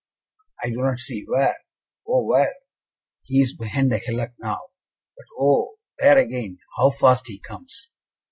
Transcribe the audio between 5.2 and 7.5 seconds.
oh, there again! How fast he